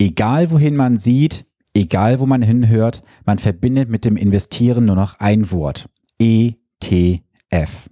[0.00, 1.44] Egal wohin man sieht,
[1.74, 5.90] egal wo man hinhört, man verbindet mit dem Investieren nur noch ein Wort.
[6.18, 7.90] ETF.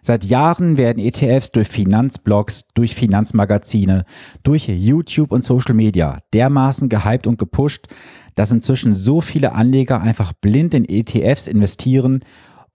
[0.00, 4.06] Seit Jahren werden ETFs durch Finanzblogs, durch Finanzmagazine,
[4.44, 7.88] durch YouTube und Social Media dermaßen gehypt und gepusht,
[8.34, 12.20] dass inzwischen so viele Anleger einfach blind in ETFs investieren,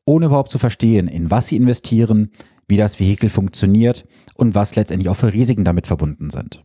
[0.05, 2.29] ohne überhaupt zu verstehen, in was sie investieren,
[2.67, 4.05] wie das Vehikel funktioniert
[4.35, 6.63] und was letztendlich auch für Risiken damit verbunden sind.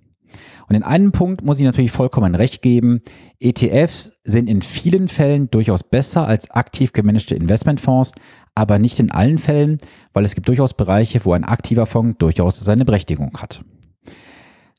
[0.69, 3.01] Und in einem Punkt muss ich natürlich vollkommen recht geben.
[3.39, 8.13] ETFs sind in vielen Fällen durchaus besser als aktiv gemanagte Investmentfonds,
[8.55, 9.79] aber nicht in allen Fällen,
[10.13, 13.65] weil es gibt durchaus Bereiche, wo ein aktiver Fonds durchaus seine Berechtigung hat.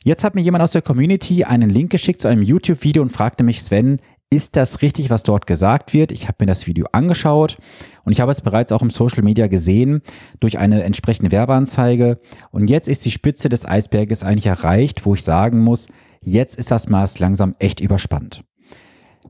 [0.03, 3.43] Jetzt hat mir jemand aus der Community einen Link geschickt zu einem YouTube-Video und fragte
[3.43, 3.97] mich, Sven,
[4.33, 6.11] ist das richtig, was dort gesagt wird?
[6.11, 7.57] Ich habe mir das Video angeschaut
[8.05, 10.01] und ich habe es bereits auch im Social Media gesehen
[10.39, 12.17] durch eine entsprechende Werbeanzeige.
[12.49, 15.87] Und jetzt ist die Spitze des Eisberges eigentlich erreicht, wo ich sagen muss,
[16.21, 18.43] jetzt ist das Maß langsam echt überspannt.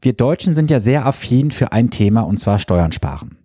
[0.02, 3.41] Wir Deutschen sind ja sehr affin für ein Thema und zwar Steuern sparen.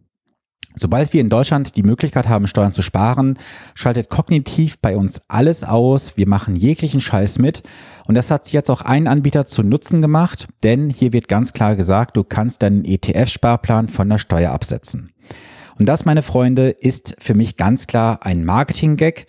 [0.79, 3.39] Sobald wir in Deutschland die Möglichkeit haben, Steuern zu sparen,
[3.75, 6.19] schaltet kognitiv bei uns alles aus.
[6.19, 7.63] Wir machen jeglichen Scheiß mit.
[8.07, 11.55] Und das hat sich jetzt auch ein Anbieter zu Nutzen gemacht, denn hier wird ganz
[11.55, 15.13] klar gesagt, du kannst deinen ETF-Sparplan von der Steuer absetzen.
[15.79, 19.27] Und das, meine Freunde, ist für mich ganz klar ein Marketing-Gag,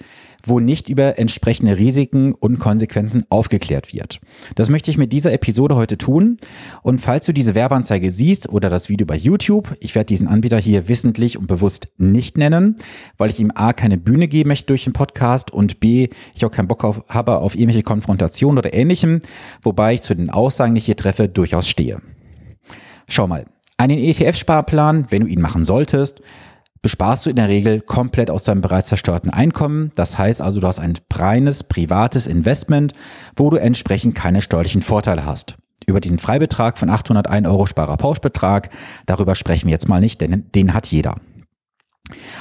[0.48, 4.20] wo nicht über entsprechende Risiken und Konsequenzen aufgeklärt wird.
[4.56, 6.38] Das möchte ich mit dieser Episode heute tun.
[6.82, 10.58] Und falls du diese Werbeanzeige siehst oder das Video bei YouTube, ich werde diesen Anbieter
[10.58, 12.76] hier wissentlich und bewusst nicht nennen,
[13.18, 16.52] weil ich ihm A keine Bühne geben möchte durch den Podcast und B, ich auch
[16.52, 19.20] keinen Bock auf, habe auf irgendwelche Konfrontationen oder ähnlichem,
[19.62, 22.02] wobei ich zu den Aussagen, die ich hier treffe, durchaus stehe.
[23.08, 23.46] Schau mal,
[23.78, 26.22] einen ETF-Sparplan, wenn du ihn machen solltest,
[26.82, 29.92] besparst du in der Regel komplett aus deinem bereits zerstörten Einkommen.
[29.96, 32.94] Das heißt also, du hast ein reines privates Investment,
[33.36, 35.58] wo du entsprechend keine steuerlichen Vorteile hast.
[35.86, 38.70] Über diesen Freibetrag von 801 Euro Sparerpauschbetrag,
[39.06, 41.16] darüber sprechen wir jetzt mal nicht, denn den hat jeder.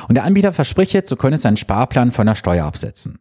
[0.08, 3.18] Und der Anbieter verspricht jetzt, du könntest deinen Sparplan von der Steuer absetzen.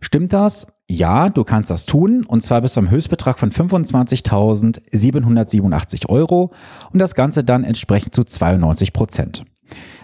[0.00, 0.68] Stimmt das?
[0.88, 6.52] Ja, du kannst das tun und zwar bis zum Höchstbetrag von 25.787 Euro
[6.92, 9.44] und das Ganze dann entsprechend zu 92 Prozent.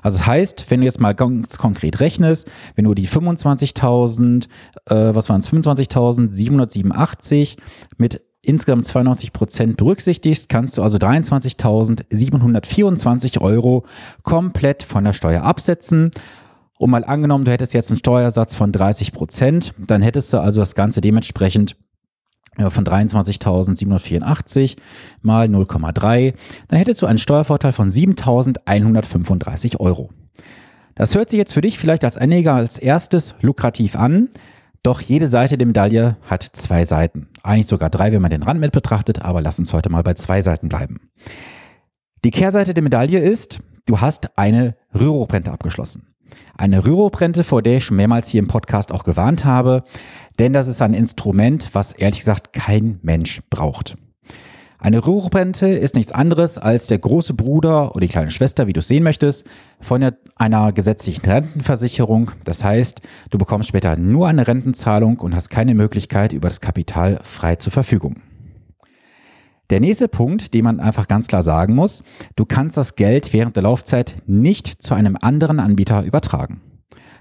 [0.02, 4.48] Also das heißt, wenn du jetzt mal ganz konkret rechnest, wenn du die 25.000,
[4.86, 7.56] äh, was waren es, 25.787
[7.97, 13.84] mit insgesamt 92 Prozent berücksichtigst, kannst du also 23.724 Euro
[14.22, 16.10] komplett von der Steuer absetzen.
[16.76, 20.60] Und mal angenommen, du hättest jetzt einen Steuersatz von 30 Prozent, dann hättest du also
[20.60, 21.76] das Ganze dementsprechend
[22.59, 24.76] von 23.784
[25.22, 26.34] mal 0,3,
[26.69, 30.10] dann hättest du einen Steuervorteil von 7.135 Euro.
[30.94, 34.28] Das hört sich jetzt für dich vielleicht als Anleger als erstes lukrativ an,
[34.84, 37.28] doch jede Seite der Medaille hat zwei Seiten.
[37.42, 40.15] Eigentlich sogar drei, wenn man den Rand mit betrachtet, aber lass uns heute mal bei
[40.15, 41.09] zwei Seiten bleiben.
[42.22, 46.13] Die Kehrseite der Medaille ist, du hast eine Rüruprente abgeschlossen.
[46.56, 49.84] Eine Rüruprente, vor der ich schon mehrmals hier im Podcast auch gewarnt habe,
[50.39, 53.97] denn das ist ein Instrument, was ehrlich gesagt kein Mensch braucht.
[54.84, 58.81] Eine Rüruprente ist nichts anderes als der große Bruder oder die kleine Schwester, wie du
[58.81, 59.47] es sehen möchtest,
[59.81, 62.33] von einer gesetzlichen Rentenversicherung.
[62.45, 67.19] Das heißt, du bekommst später nur eine Rentenzahlung und hast keine Möglichkeit, über das Kapital
[67.22, 68.16] frei zur Verfügung.
[69.74, 72.04] Der nächste Punkt, den man einfach ganz klar sagen muss,
[72.36, 76.60] du kannst das Geld während der Laufzeit nicht zu einem anderen Anbieter übertragen.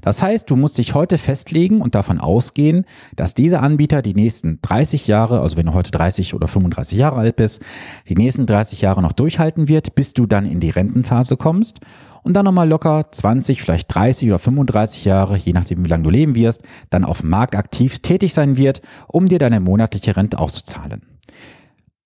[0.01, 4.59] Das heißt, du musst dich heute festlegen und davon ausgehen, dass dieser Anbieter die nächsten
[4.61, 7.63] 30 Jahre, also wenn du heute 30 oder 35 Jahre alt bist,
[8.07, 11.79] die nächsten 30 Jahre noch durchhalten wird, bis du dann in die Rentenphase kommst
[12.21, 16.11] und dann nochmal locker 20, vielleicht 30 oder 35 Jahre, je nachdem wie lange du
[16.11, 20.37] leben wirst, dann auf dem Markt aktiv tätig sein wird, um dir deine monatliche Rente
[20.37, 21.12] auszuzahlen.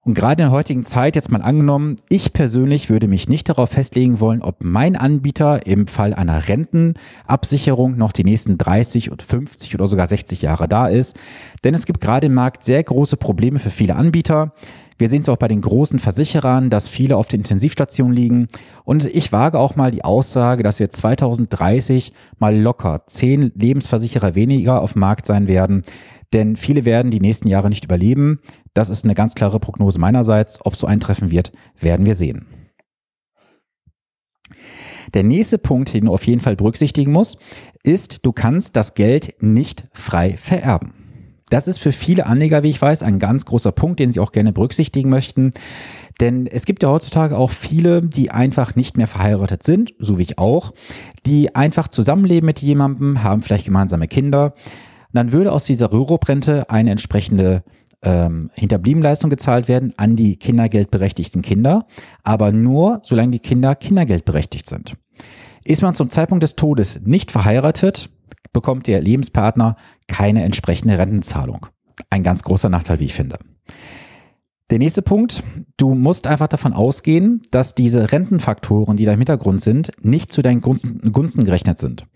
[0.08, 3.72] Und gerade in der heutigen Zeit, jetzt mal angenommen, ich persönlich würde mich nicht darauf
[3.72, 9.76] festlegen wollen, ob mein Anbieter im Fall einer Rentenabsicherung noch die nächsten 30 oder 50
[9.76, 11.18] oder sogar 60 Jahre da ist.
[11.66, 14.54] Denn es gibt gerade im Markt sehr große Probleme für viele Anbieter.
[14.98, 18.48] Wir sehen es auch bei den großen Versicherern, dass viele auf der Intensivstation liegen.
[18.84, 24.82] Und ich wage auch mal die Aussage, dass wir 2030 mal locker zehn Lebensversicherer weniger
[24.82, 25.84] auf dem Markt sein werden.
[26.34, 28.40] Denn viele werden die nächsten Jahre nicht überleben.
[28.74, 30.66] Das ist eine ganz klare Prognose meinerseits.
[30.66, 32.48] Ob so eintreffen wird, werden wir sehen.
[35.14, 37.38] Der nächste Punkt, den du auf jeden Fall berücksichtigen musst,
[37.84, 41.07] ist, du kannst das Geld nicht frei vererben.
[41.50, 44.32] Das ist für viele Anleger, wie ich weiß, ein ganz großer Punkt, den sie auch
[44.32, 45.54] gerne berücksichtigen möchten.
[46.20, 50.24] Denn es gibt ja heutzutage auch viele, die einfach nicht mehr verheiratet sind, so wie
[50.24, 50.74] ich auch,
[51.26, 54.54] die einfach zusammenleben mit jemandem, haben vielleicht gemeinsame Kinder,
[55.14, 57.64] dann würde aus dieser Rürup-Rente eine entsprechende
[58.04, 61.88] ähm, Hinterbliebenleistungen gezahlt werden an die kindergeldberechtigten Kinder,
[62.24, 64.94] aber nur solange die Kinder kindergeldberechtigt sind.
[65.64, 68.10] Ist man zum Zeitpunkt des Todes nicht verheiratet,
[68.58, 69.76] bekommt der Lebenspartner
[70.08, 71.68] keine entsprechende Rentenzahlung.
[72.10, 73.38] Ein ganz großer Nachteil, wie ich finde.
[74.72, 75.44] Der nächste Punkt,
[75.78, 80.42] du musst einfach davon ausgehen, dass diese Rentenfaktoren, die da im Hintergrund sind, nicht zu
[80.42, 82.08] deinen Gunsten, gerechnet sind.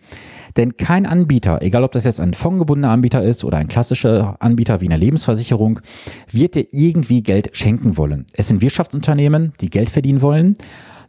[0.58, 4.82] Denn kein Anbieter, egal ob das jetzt ein fondgebundener Anbieter ist oder ein klassischer Anbieter
[4.82, 5.80] wie eine Lebensversicherung,
[6.30, 8.26] wird dir irgendwie Geld schenken wollen.
[8.34, 10.58] Es sind Wirtschaftsunternehmen, die Geld verdienen wollen.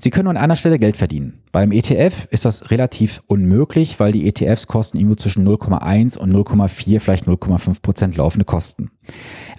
[0.03, 1.45] Sie können an einer Stelle Geld verdienen.
[1.53, 6.99] Beim ETF ist das relativ unmöglich, weil die ETFs kosten irgendwo zwischen 0,1 und 0,4,
[6.99, 8.91] vielleicht 0,5 Prozent laufende Kosten.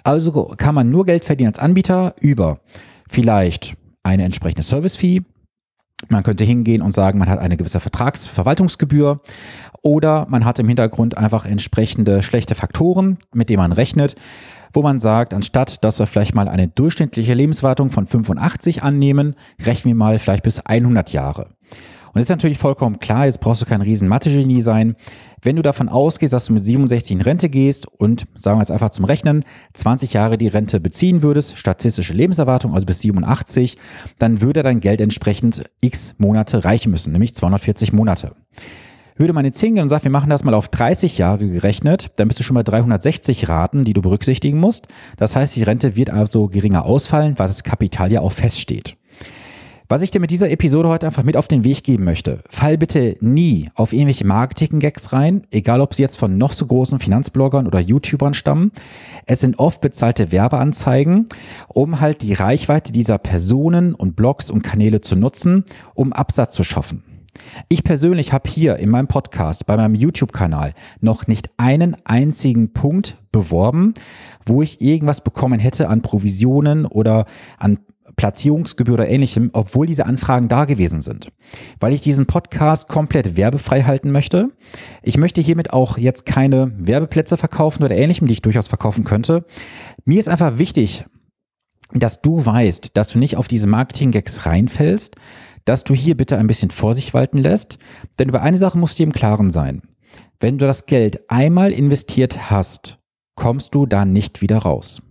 [0.02, 2.60] Also kann man nur Geld verdienen als Anbieter über
[3.08, 5.22] vielleicht eine entsprechende Service-Fee,
[6.10, 9.20] man könnte hingehen und sagen, man hat eine gewisse Vertragsverwaltungsgebühr
[9.80, 14.14] oder man hat im Hintergrund einfach entsprechende schlechte Faktoren, mit denen man rechnet,
[14.74, 19.34] wo man sagt, anstatt dass wir vielleicht mal eine durchschnittliche Lebenswartung von 85 annehmen,
[19.64, 21.48] rechnen wir mal vielleicht bis 100 Jahre.
[22.14, 24.94] Und es ist natürlich vollkommen klar, jetzt brauchst du kein riesen Mathe-Genie sein.
[25.42, 28.70] Wenn du davon ausgehst, dass du mit 67 in Rente gehst und, sagen wir jetzt
[28.70, 33.76] einfach zum Rechnen, 20 Jahre die Rente beziehen würdest, statistische Lebenserwartung, also bis 87,
[34.20, 38.36] dann würde dein Geld entsprechend x Monate reichen müssen, nämlich 240 Monate.
[39.16, 42.26] Würde man jetzt hingehen und sagen, wir machen das mal auf 30 Jahre gerechnet, dann
[42.26, 44.88] bist du schon bei 360 Raten, die du berücksichtigen musst.
[45.16, 48.96] Das heißt, die Rente wird also geringer ausfallen, weil das Kapital ja auch feststeht.
[49.86, 52.78] Was ich dir mit dieser Episode heute einfach mit auf den Weg geben möchte, fall
[52.78, 57.66] bitte nie auf irgendwelche Marketing-Gags rein, egal ob sie jetzt von noch so großen Finanzbloggern
[57.66, 58.72] oder YouTubern stammen.
[59.26, 61.28] Es sind oft bezahlte Werbeanzeigen,
[61.68, 65.64] um halt die Reichweite dieser Personen und Blogs und Kanäle zu nutzen,
[65.94, 67.13] um Absatz zu schaffen.
[67.68, 73.16] Ich persönlich habe hier in meinem Podcast, bei meinem YouTube-Kanal noch nicht einen einzigen Punkt
[73.32, 73.94] beworben,
[74.46, 77.26] wo ich irgendwas bekommen hätte an Provisionen oder
[77.58, 77.78] an
[78.16, 81.32] Platzierungsgebühr oder ähnlichem, obwohl diese Anfragen da gewesen sind.
[81.80, 84.50] Weil ich diesen Podcast komplett werbefrei halten möchte.
[85.02, 89.44] Ich möchte hiermit auch jetzt keine Werbeplätze verkaufen oder ähnlichem, die ich durchaus verkaufen könnte.
[90.04, 91.04] Mir ist einfach wichtig,
[91.92, 95.16] dass du weißt, dass du nicht auf diese Marketing-Gags reinfällst,
[95.64, 97.78] dass du hier bitte ein bisschen Vorsicht walten lässt.
[98.18, 99.82] Denn über eine Sache musst du im Klaren sein.
[100.40, 102.98] Wenn du das Geld einmal investiert hast,
[103.34, 105.02] kommst du da nicht wieder raus.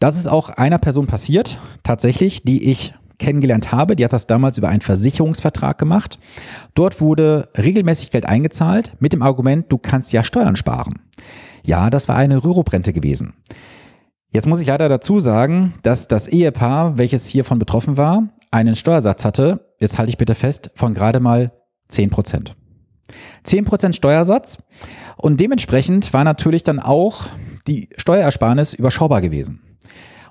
[0.00, 3.94] Das ist auch einer Person passiert, tatsächlich, die ich kennengelernt habe.
[3.96, 6.18] Die hat das damals über einen Versicherungsvertrag gemacht.
[6.74, 11.00] Dort wurde regelmäßig Geld eingezahlt mit dem Argument, du kannst ja Steuern sparen.
[11.64, 13.34] Ja, das war eine Rüruprente gewesen.
[14.32, 19.24] Jetzt muss ich leider dazu sagen, dass das Ehepaar, welches hiervon betroffen war, einen Steuersatz
[19.24, 21.52] hatte, jetzt halte ich bitte fest, von gerade mal
[21.88, 22.56] 10 Prozent.
[23.44, 24.58] 10 Prozent Steuersatz
[25.16, 27.26] und dementsprechend war natürlich dann auch
[27.66, 29.60] die Steuerersparnis überschaubar gewesen.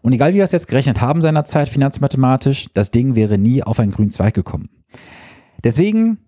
[0.01, 3.79] Und egal wie wir es jetzt gerechnet haben seinerzeit finanzmathematisch, das Ding wäre nie auf
[3.79, 4.69] einen grünen Zweig gekommen.
[5.63, 6.19] Deswegen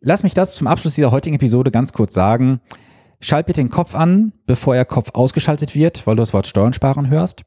[0.00, 2.60] lass mich das zum Abschluss dieser heutigen Episode ganz kurz sagen.
[3.20, 6.72] Schalt bitte den Kopf an, bevor Ihr Kopf ausgeschaltet wird, weil du das Wort Steuern
[6.72, 7.42] sparen hörst.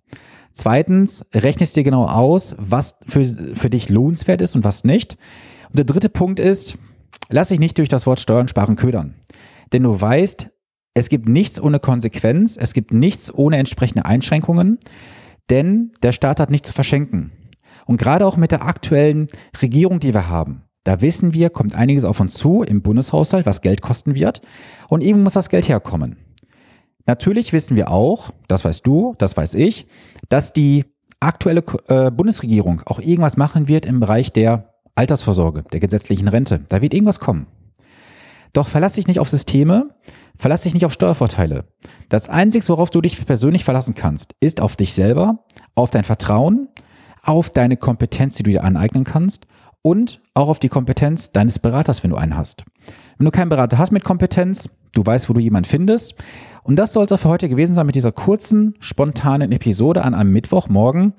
[0.53, 5.17] Zweitens, rechnest dir genau aus, was für, für dich lohnenswert ist und was nicht.
[5.69, 6.77] Und der dritte Punkt ist,
[7.29, 9.15] lass dich nicht durch das Wort Steuern sparen ködern.
[9.73, 10.49] Denn du weißt,
[10.93, 14.77] es gibt nichts ohne Konsequenz, es gibt nichts ohne entsprechende Einschränkungen.
[15.49, 17.31] Denn der Staat hat nichts zu verschenken.
[17.85, 19.27] Und gerade auch mit der aktuellen
[19.61, 23.61] Regierung, die wir haben, da wissen wir, kommt einiges auf uns zu im Bundeshaushalt, was
[23.61, 24.41] Geld kosten wird.
[24.89, 26.17] Und irgendwo muss das Geld herkommen.
[27.05, 29.87] Natürlich wissen wir auch, das weißt du, das weiß ich,
[30.29, 30.85] dass die
[31.19, 36.61] aktuelle äh, Bundesregierung auch irgendwas machen wird im Bereich der Altersvorsorge, der gesetzlichen Rente.
[36.69, 37.47] Da wird irgendwas kommen.
[38.53, 39.89] Doch verlass dich nicht auf Systeme,
[40.37, 41.65] verlass dich nicht auf Steuervorteile.
[42.09, 45.43] Das Einzige, worauf du dich persönlich verlassen kannst, ist auf dich selber,
[45.75, 46.67] auf dein Vertrauen,
[47.23, 49.47] auf deine Kompetenz, die du dir aneignen kannst
[49.81, 52.63] und auch auf die Kompetenz deines Beraters, wenn du einen hast.
[53.17, 56.15] Wenn du keinen Berater hast mit Kompetenz, du weißt, wo du jemanden findest.
[56.63, 60.13] Und das soll es auch für heute gewesen sein mit dieser kurzen, spontanen Episode an
[60.13, 61.13] einem Mittwochmorgen.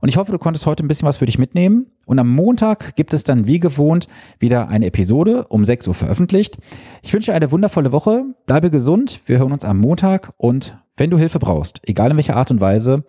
[0.00, 1.86] Und ich hoffe, du konntest heute ein bisschen was für dich mitnehmen.
[2.04, 4.06] Und am Montag gibt es dann wie gewohnt
[4.38, 6.58] wieder eine Episode um 6 Uhr veröffentlicht.
[7.02, 8.24] Ich wünsche eine wundervolle Woche.
[8.46, 9.20] Bleibe gesund.
[9.26, 10.32] Wir hören uns am Montag.
[10.36, 13.04] Und wenn du Hilfe brauchst, egal in welcher Art und Weise,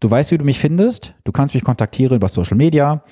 [0.00, 1.14] du weißt, wie du mich findest.
[1.24, 3.02] Du kannst mich kontaktieren über Social Media,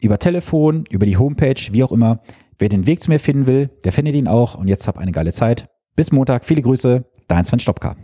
[0.00, 2.20] über Telefon, über die Homepage, wie auch immer.
[2.58, 4.54] Wer den Weg zu mir finden will, der findet ihn auch.
[4.56, 5.71] Und jetzt hab eine geile Zeit.
[5.96, 6.44] Bis Montag.
[6.44, 7.04] Viele Grüße.
[7.28, 7.96] Dein Sven Stopka.